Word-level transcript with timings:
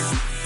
Bye. 0.00 0.39